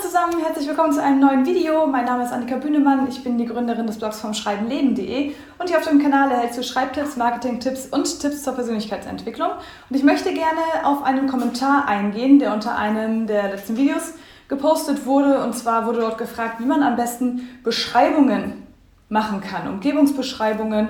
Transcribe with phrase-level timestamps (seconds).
[0.00, 1.86] zusammen, herzlich willkommen zu einem neuen Video.
[1.86, 5.76] Mein Name ist Annika Bühnemann, ich bin die Gründerin des Blogs vom Schreibenleben.de und hier
[5.76, 9.50] auf dem Kanal erhältst du Schreibtipps, Marketingtipps und Tipps zur Persönlichkeitsentwicklung.
[9.90, 14.14] Und ich möchte gerne auf einen Kommentar eingehen, der unter einem der letzten Videos
[14.48, 15.44] gepostet wurde.
[15.44, 18.66] Und zwar wurde dort gefragt, wie man am besten Beschreibungen
[19.10, 20.88] machen kann, Umgebungsbeschreibungen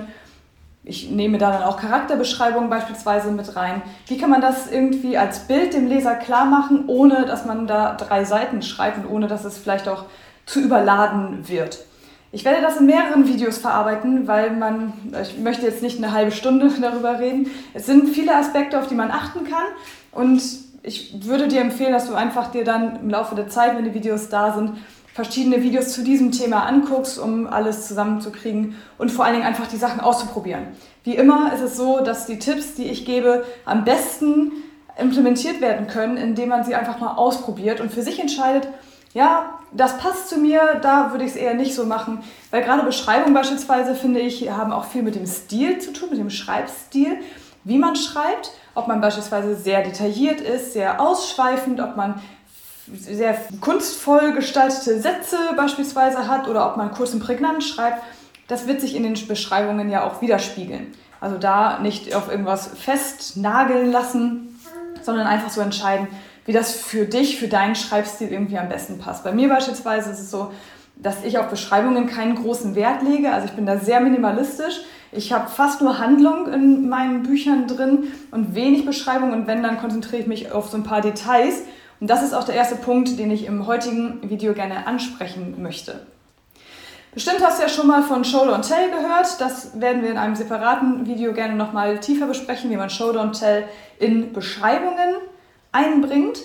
[0.83, 3.83] ich nehme da dann auch Charakterbeschreibungen beispielsweise mit rein.
[4.07, 7.93] Wie kann man das irgendwie als Bild dem Leser klar machen, ohne dass man da
[7.93, 10.05] drei Seiten schreibt und ohne dass es vielleicht auch
[10.45, 11.85] zu überladen wird?
[12.31, 16.31] Ich werde das in mehreren Videos verarbeiten, weil man, ich möchte jetzt nicht eine halbe
[16.31, 17.51] Stunde darüber reden.
[17.73, 19.65] Es sind viele Aspekte, auf die man achten kann
[20.11, 20.41] und
[20.83, 23.93] ich würde dir empfehlen, dass du einfach dir dann im Laufe der Zeit, wenn die
[23.93, 24.77] Videos da sind,
[25.13, 29.77] verschiedene Videos zu diesem Thema anguckst, um alles zusammenzukriegen und vor allen Dingen einfach die
[29.77, 30.67] Sachen auszuprobieren.
[31.03, 34.51] Wie immer ist es so, dass die Tipps, die ich gebe, am besten
[34.97, 38.67] implementiert werden können, indem man sie einfach mal ausprobiert und für sich entscheidet,
[39.13, 42.83] ja, das passt zu mir, da würde ich es eher nicht so machen, weil gerade
[42.83, 47.17] Beschreibungen beispielsweise, finde ich, haben auch viel mit dem Stil zu tun, mit dem Schreibstil,
[47.63, 52.21] wie man schreibt, ob man beispielsweise sehr detailliert ist, sehr ausschweifend, ob man
[52.95, 58.01] sehr kunstvoll gestaltete Sätze beispielsweise hat oder ob man kurz und prägnant schreibt,
[58.47, 60.87] das wird sich in den Beschreibungen ja auch widerspiegeln.
[61.19, 64.59] Also da nicht auf irgendwas festnageln lassen,
[65.01, 66.07] sondern einfach so entscheiden,
[66.45, 69.23] wie das für dich, für deinen Schreibstil irgendwie am besten passt.
[69.23, 70.51] Bei mir beispielsweise ist es so,
[70.95, 73.31] dass ich auf Beschreibungen keinen großen Wert lege.
[73.31, 74.81] Also ich bin da sehr minimalistisch.
[75.11, 79.31] Ich habe fast nur Handlung in meinen Büchern drin und wenig Beschreibung.
[79.31, 81.63] Und wenn, dann konzentriere ich mich auf so ein paar Details
[82.01, 86.07] und das ist auch der erste Punkt, den ich im heutigen Video gerne ansprechen möchte.
[87.13, 89.39] Bestimmt hast du ja schon mal von Show Don't Tell gehört.
[89.39, 93.37] Das werden wir in einem separaten Video gerne nochmal tiefer besprechen, wie man Show Don't
[93.37, 93.65] Tell
[93.99, 95.15] in Beschreibungen
[95.71, 96.39] einbringt.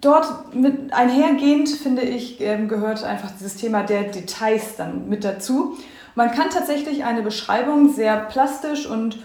[0.00, 5.78] Dort mit einhergehend, finde ich, ähm, gehört einfach dieses Thema der Details dann mit dazu.
[6.14, 9.18] Man kann tatsächlich eine Beschreibung sehr plastisch und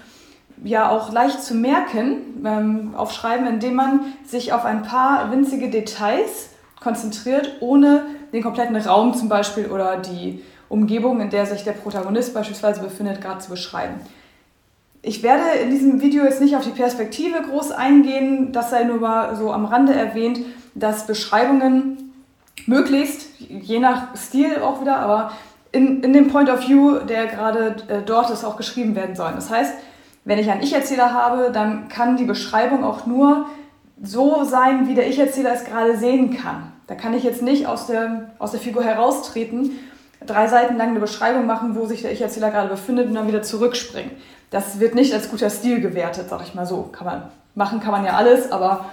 [0.64, 6.50] ja auch leicht zu merken ähm, aufschreiben, indem man sich auf ein paar winzige Details
[6.80, 12.34] konzentriert, ohne den kompletten Raum zum Beispiel oder die Umgebung, in der sich der Protagonist
[12.34, 13.96] beispielsweise befindet, gerade zu beschreiben.
[15.02, 19.00] Ich werde in diesem Video jetzt nicht auf die Perspektive groß eingehen, das sei nur
[19.00, 20.40] mal so am Rande erwähnt,
[20.76, 22.14] dass Beschreibungen
[22.66, 25.32] möglichst, je nach Stil auch wieder, aber
[25.72, 29.36] in, in dem Point of View, der gerade äh, dort ist, auch geschrieben werden sollen.
[29.36, 29.74] Das heißt,
[30.26, 33.46] wenn ich einen Ich-Erzähler habe, dann kann die Beschreibung auch nur
[34.02, 36.72] so sein, wie der Ich-Erzähler es gerade sehen kann.
[36.88, 39.72] Da kann ich jetzt nicht aus der, aus der Figur heraustreten,
[40.26, 43.42] drei Seiten lang eine Beschreibung machen, wo sich der Ich-Erzähler gerade befindet und dann wieder
[43.42, 44.12] zurückspringen.
[44.50, 46.90] Das wird nicht als guter Stil gewertet, sag ich mal so.
[46.92, 47.24] Kann man
[47.56, 48.86] machen, kann man ja alles, aber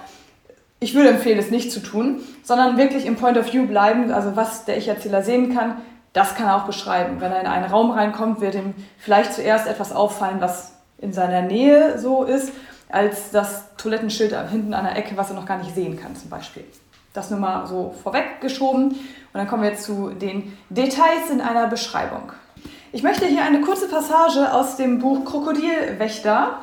[0.79, 4.35] ich würde empfehlen, es nicht zu tun, sondern wirklich im Point of View bleiben, also
[4.35, 5.77] was der Ich-Erzähler sehen kann,
[6.13, 7.19] das kann er auch beschreiben.
[7.19, 11.41] Wenn er in einen Raum reinkommt, wird ihm vielleicht zuerst etwas auffallen, was in seiner
[11.41, 12.51] Nähe so ist,
[12.89, 16.29] als das Toilettenschild hinten an der Ecke, was er noch gar nicht sehen kann zum
[16.29, 16.63] Beispiel.
[17.13, 18.89] Das nur mal so vorweggeschoben.
[18.89, 18.97] Und
[19.33, 22.31] dann kommen wir jetzt zu den Details in einer Beschreibung.
[22.91, 26.59] Ich möchte hier eine kurze Passage aus dem Buch Krokodilwächter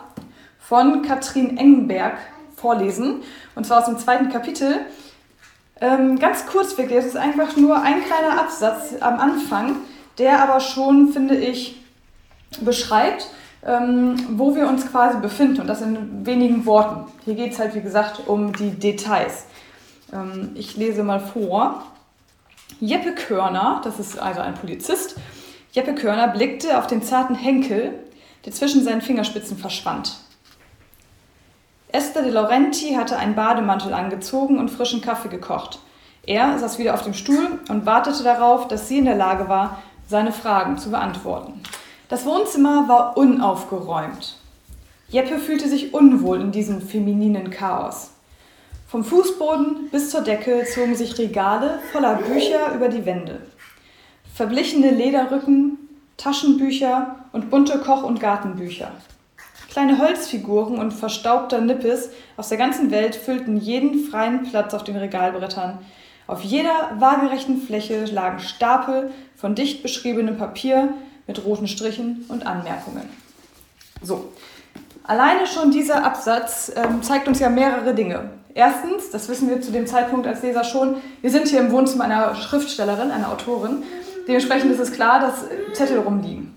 [0.59, 2.17] von Katrin Engenberg
[2.57, 3.23] vorlesen.
[3.55, 4.81] Und zwar aus dem zweiten Kapitel.
[5.81, 9.77] Ähm, ganz kurz wirklich, es ist einfach nur ein kleiner Absatz am Anfang,
[10.19, 11.83] der aber schon, finde ich,
[12.61, 13.29] beschreibt,
[13.65, 17.11] ähm, wo wir uns quasi befinden und das in wenigen Worten.
[17.25, 19.47] Hier geht es halt, wie gesagt, um die Details.
[20.13, 21.83] Ähm, ich lese mal vor.
[22.81, 25.17] Jeppe Körner, das ist also ein Polizist,
[25.73, 27.99] Jeppe Körner blickte auf den zarten Henkel,
[28.45, 30.19] der zwischen seinen Fingerspitzen verschwand.
[31.89, 35.81] Esther de Laurenti hatte einen Bademantel angezogen und frischen Kaffee gekocht.
[36.27, 39.83] Er saß wieder auf dem Stuhl und wartete darauf, dass sie in der Lage war,
[40.09, 41.61] seine Fragen zu beantworten.
[42.09, 44.37] Das Wohnzimmer war unaufgeräumt.
[45.09, 48.11] Jeppe fühlte sich unwohl in diesem femininen Chaos.
[48.87, 53.41] Vom Fußboden bis zur Decke zogen sich Regale voller Bücher über die Wände.
[54.35, 55.79] Verblichene Lederrücken,
[56.17, 58.91] Taschenbücher und bunte Koch- und Gartenbücher.
[59.71, 64.97] Kleine Holzfiguren und verstaubter Nippes aus der ganzen Welt füllten jeden freien Platz auf den
[64.97, 65.79] Regalbrettern.
[66.27, 70.95] Auf jeder waagerechten Fläche lagen Stapel von dicht beschriebenem Papier
[71.27, 73.09] mit roten Strichen und Anmerkungen.
[74.03, 74.33] So,
[75.05, 78.31] alleine schon dieser Absatz ähm, zeigt uns ja mehrere Dinge.
[78.55, 82.05] Erstens, das wissen wir zu dem Zeitpunkt als Leser schon, wir sind hier im Wohnzimmer
[82.05, 83.83] einer Schriftstellerin, einer Autorin.
[84.29, 86.55] Dementsprechend ist es klar, dass Zettel rumliegen.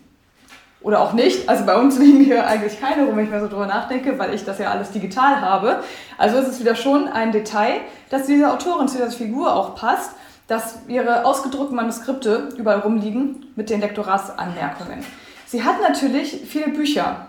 [0.81, 1.49] oder auch nicht.
[1.49, 4.33] Also bei uns liegen hier eigentlich keine rum, wenn ich mal so drüber nachdenke, weil
[4.33, 5.83] ich das ja alles digital habe.
[6.17, 10.11] Also ist es wieder schon ein Detail, dass diese Autorin zu dieser Figur auch passt,
[10.47, 15.03] dass ihre ausgedruckten Manuskripte überall rumliegen mit den Lektoratsanmerkungen.
[15.45, 17.27] Sie hat natürlich viele Bücher.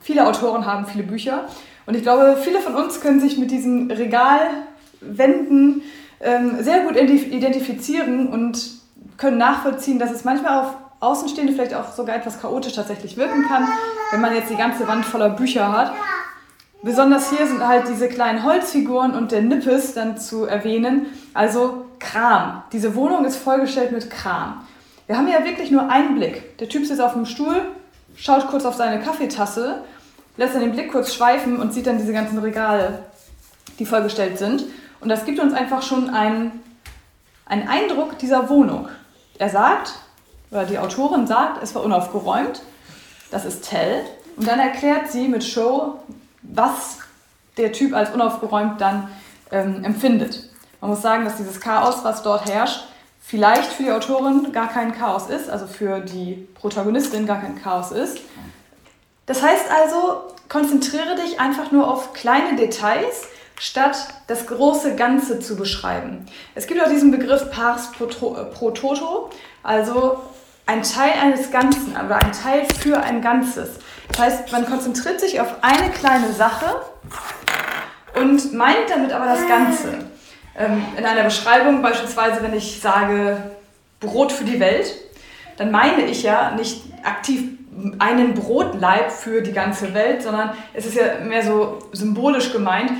[0.00, 1.44] Viele Autoren haben viele Bücher.
[1.86, 5.82] Und ich glaube, viele von uns können sich mit diesen Regalwänden
[6.20, 8.70] ähm, sehr gut identifizieren und
[9.16, 13.66] können nachvollziehen, dass es manchmal auf Außenstehende vielleicht auch sogar etwas chaotisch tatsächlich wirken kann,
[14.12, 15.92] wenn man jetzt die ganze Wand voller Bücher hat.
[16.84, 22.62] Besonders hier sind halt diese kleinen Holzfiguren und der Nippes dann zu erwähnen, also Kram.
[22.72, 24.66] Diese Wohnung ist vollgestellt mit Kram.
[25.06, 26.58] Wir haben ja wirklich nur einen Blick.
[26.58, 27.62] Der Typ sitzt auf dem Stuhl,
[28.16, 29.82] schaut kurz auf seine Kaffeetasse,
[30.36, 33.04] lässt dann den Blick kurz schweifen und sieht dann diese ganzen Regale,
[33.78, 34.64] die vollgestellt sind.
[35.00, 36.60] Und das gibt uns einfach schon einen,
[37.46, 38.88] einen Eindruck dieser Wohnung.
[39.38, 39.94] Er sagt,
[40.50, 42.62] oder die Autorin sagt, es war unaufgeräumt.
[43.30, 44.04] Das ist Tell.
[44.36, 46.00] Und dann erklärt sie mit Show,
[46.42, 46.98] was
[47.56, 49.08] der Typ als unaufgeräumt dann
[49.50, 50.51] ähm, empfindet.
[50.82, 52.88] Man muss sagen, dass dieses Chaos, was dort herrscht,
[53.20, 57.92] vielleicht für die Autorin gar kein Chaos ist, also für die Protagonistin gar kein Chaos
[57.92, 58.18] ist.
[59.26, 63.28] Das heißt also, konzentriere dich einfach nur auf kleine Details,
[63.60, 66.26] statt das große Ganze zu beschreiben.
[66.56, 69.30] Es gibt auch diesen Begriff Pars pro, pro Toto,
[69.62, 70.20] also
[70.66, 73.70] ein Teil eines Ganzen, aber ein Teil für ein Ganzes.
[74.08, 76.82] Das heißt, man konzentriert sich auf eine kleine Sache
[78.16, 80.11] und meint damit aber das Ganze.
[80.58, 83.38] Ähm, in einer Beschreibung beispielsweise, wenn ich sage
[84.00, 84.94] Brot für die Welt,
[85.56, 87.42] dann meine ich ja nicht aktiv
[87.98, 92.92] einen Brotleib für die ganze Welt, sondern es ist ja mehr so symbolisch gemeint,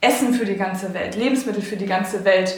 [0.00, 2.54] Essen für die ganze Welt, Lebensmittel für die ganze Welt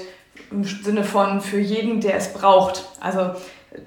[0.51, 2.85] im Sinne von für jeden, der es braucht.
[3.01, 3.31] Also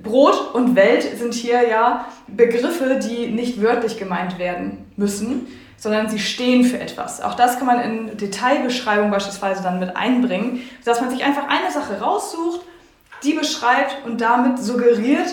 [0.01, 5.47] Brot und Welt sind hier ja Begriffe, die nicht wörtlich gemeint werden müssen,
[5.83, 7.19] sondern sie stehen für etwas.
[7.19, 11.73] Auch das kann man in Detailbeschreibungen beispielsweise dann mit einbringen, dass man sich einfach eine
[11.73, 12.61] Sache raussucht,
[13.21, 15.27] die beschreibt und damit suggeriert,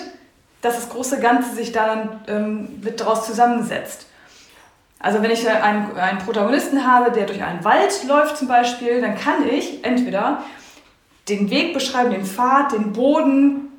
[0.60, 4.06] dass das große Ganze sich dann ähm, mit daraus zusammensetzt.
[4.98, 9.16] Also wenn ich einen, einen Protagonisten habe, der durch einen Wald läuft zum Beispiel, dann
[9.16, 10.42] kann ich entweder
[11.28, 13.69] den Weg beschreiben, den Pfad, den Boden,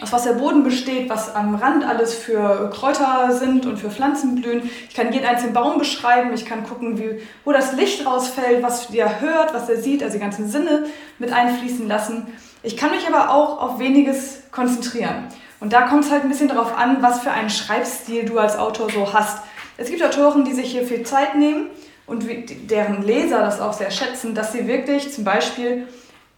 [0.00, 4.40] aus was der Boden besteht, was am Rand alles für Kräuter sind und für Pflanzen
[4.40, 4.70] blühen.
[4.88, 8.88] Ich kann jeden einzelnen Baum beschreiben, ich kann gucken, wie, wo das Licht rausfällt, was
[8.88, 10.84] der hört, was er sieht, also die ganzen Sinne
[11.18, 12.28] mit einfließen lassen.
[12.62, 15.26] Ich kann mich aber auch auf weniges konzentrieren.
[15.60, 18.56] Und da kommt es halt ein bisschen darauf an, was für einen Schreibstil du als
[18.56, 19.42] Autor so hast.
[19.76, 21.66] Es gibt Autoren, die sich hier viel Zeit nehmen
[22.06, 22.24] und
[22.70, 25.88] deren Leser das auch sehr schätzen, dass sie wirklich zum Beispiel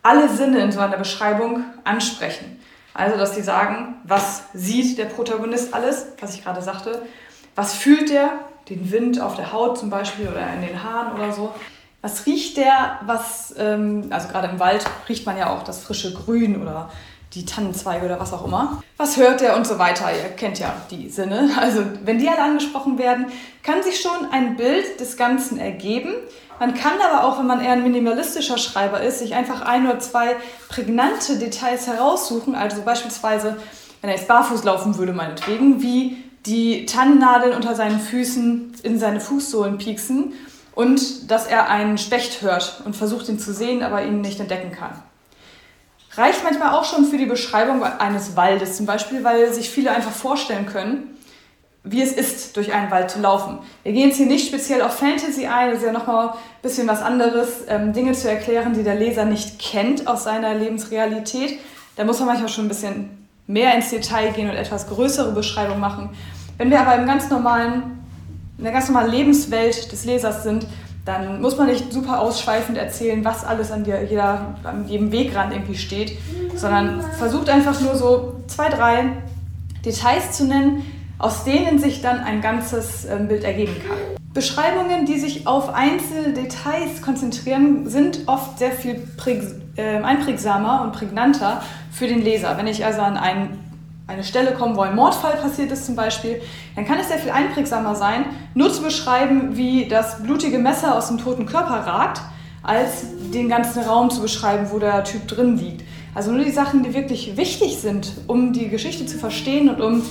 [0.02, 2.59] alle Sinne in so einer Beschreibung ansprechen.
[3.00, 7.02] Also, dass die sagen, was sieht der Protagonist alles, was ich gerade sagte,
[7.54, 8.32] was fühlt der,
[8.68, 11.54] den Wind auf der Haut zum Beispiel oder in den Haaren oder so.
[12.02, 16.12] Was riecht der, was, ähm, also gerade im Wald riecht man ja auch das frische
[16.14, 16.90] Grün oder
[17.32, 18.82] die Tannenzweige oder was auch immer.
[18.96, 20.10] Was hört der und so weiter?
[20.10, 21.50] Ihr kennt ja die Sinne.
[21.60, 23.26] Also wenn die alle angesprochen werden,
[23.62, 26.12] kann sich schon ein Bild des Ganzen ergeben.
[26.60, 29.98] Man kann aber auch, wenn man eher ein minimalistischer Schreiber ist, sich einfach ein oder
[29.98, 30.36] zwei
[30.68, 32.54] prägnante Details heraussuchen.
[32.54, 33.56] Also beispielsweise,
[34.02, 39.20] wenn er jetzt barfuß laufen würde, meinetwegen, wie die Tannennadeln unter seinen Füßen in seine
[39.20, 40.34] Fußsohlen pieksen
[40.74, 44.72] und dass er einen Specht hört und versucht ihn zu sehen, aber ihn nicht entdecken
[44.72, 45.02] kann.
[46.12, 50.12] Reicht manchmal auch schon für die Beschreibung eines Waldes zum Beispiel, weil sich viele einfach
[50.12, 51.16] vorstellen können,
[51.82, 53.58] wie es ist, durch einen Wald zu laufen.
[53.82, 56.86] Wir gehen jetzt hier nicht speziell auf Fantasy ein, das ist ja nochmal ein bisschen
[56.86, 61.58] was anderes, ähm, Dinge zu erklären, die der Leser nicht kennt aus seiner Lebensrealität.
[61.96, 65.80] Da muss man manchmal schon ein bisschen mehr ins Detail gehen und etwas größere Beschreibungen
[65.80, 66.10] machen.
[66.58, 67.98] Wenn wir aber im ganz normalen,
[68.58, 70.66] in der ganz normalen Lebenswelt des Lesers sind,
[71.06, 75.52] dann muss man nicht super ausschweifend erzählen, was alles an, dir, jeder, an jedem Wegrand
[75.52, 76.18] irgendwie steht,
[76.54, 79.04] sondern versucht einfach nur so zwei, drei
[79.84, 80.84] Details zu nennen,
[81.20, 83.98] aus denen sich dann ein ganzes ähm, Bild ergeben kann.
[84.32, 89.02] Beschreibungen, die sich auf einzelne Details konzentrieren, sind oft sehr viel
[89.76, 91.62] ähm, einprägsamer und prägnanter
[91.92, 92.56] für den Leser.
[92.56, 93.58] Wenn ich also an ein,
[94.06, 96.40] eine Stelle komme, wo ein Mordfall passiert ist zum Beispiel,
[96.74, 98.24] dann kann es sehr viel einprägsamer sein,
[98.54, 102.22] nur zu beschreiben, wie das blutige Messer aus dem toten Körper ragt,
[102.62, 105.82] als den ganzen Raum zu beschreiben, wo der Typ drin liegt.
[106.14, 110.02] Also nur die Sachen, die wirklich wichtig sind, um die Geschichte zu verstehen und um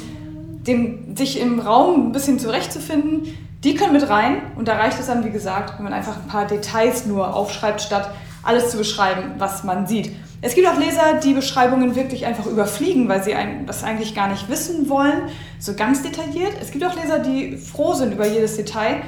[0.70, 3.24] dem, sich im Raum ein bisschen zurechtzufinden,
[3.64, 4.42] die können mit rein.
[4.56, 7.82] Und da reicht es dann, wie gesagt, wenn man einfach ein paar Details nur aufschreibt,
[7.82, 8.12] statt
[8.44, 10.12] alles zu beschreiben, was man sieht.
[10.42, 13.36] Es gibt auch Leser, die Beschreibungen wirklich einfach überfliegen, weil sie
[13.66, 15.24] das eigentlich gar nicht wissen wollen,
[15.60, 16.54] so ganz detailliert.
[16.62, 19.02] Es gibt auch Leser, die froh sind über jedes Detail.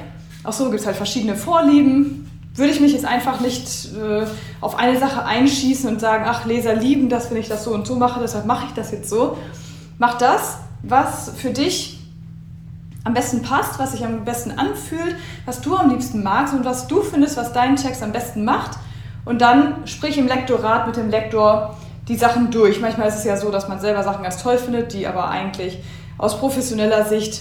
[0.44, 2.28] Auch so gibt es halt verschiedene Vorlieben.
[2.54, 4.26] Würde ich mich jetzt einfach nicht äh,
[4.60, 7.86] auf eine Sache einschießen und sagen, ach, Leser lieben das, wenn ich das so und
[7.86, 9.38] so mache, deshalb mache ich das jetzt so.
[9.96, 11.98] Mach das, was für dich
[13.04, 16.86] am besten passt, was sich am besten anfühlt, was du am liebsten magst und was
[16.86, 18.78] du findest, was deinen Text am besten macht.
[19.24, 21.76] Und dann sprich im Lektorat mit dem Lektor
[22.08, 22.80] die Sachen durch.
[22.80, 25.78] Manchmal ist es ja so, dass man selber Sachen ganz toll findet, die aber eigentlich
[26.18, 27.40] aus professioneller Sicht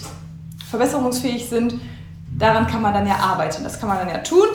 [0.70, 1.76] verbesserungsfähig sind.
[2.38, 3.64] Daran kann man dann ja arbeiten.
[3.64, 4.48] Das kann man dann ja tun.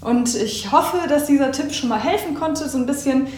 [0.00, 3.28] Und ich hoffe, dass dieser Tipp schon mal helfen konnte, so ein bisschen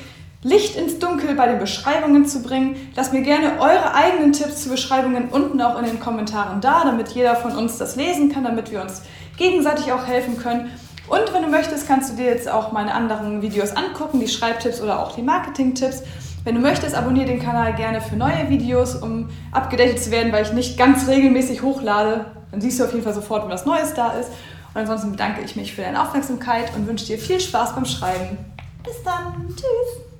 [0.44, 2.76] Licht ins Dunkel bei den Beschreibungen zu bringen.
[2.94, 7.08] Lasst mir gerne eure eigenen Tipps zu Beschreibungen unten auch in den Kommentaren da, damit
[7.08, 9.02] jeder von uns das lesen kann, damit wir uns
[9.38, 10.70] gegenseitig auch helfen können.
[11.08, 14.82] Und wenn du möchtest, kannst du dir jetzt auch meine anderen Videos angucken, die Schreibtipps
[14.82, 16.02] oder auch die Marketing-Tipps.
[16.44, 20.44] Wenn du möchtest, abonniere den Kanal gerne für neue Videos, um abgedatet zu werden, weil
[20.44, 22.26] ich nicht ganz regelmäßig hochlade.
[22.50, 24.28] Dann siehst du auf jeden Fall sofort, wenn was Neues da ist.
[24.74, 28.36] Und ansonsten bedanke ich mich für deine Aufmerksamkeit und wünsche dir viel Spaß beim Schreiben.
[28.82, 29.46] Bis dann.
[29.48, 30.13] Tschüss.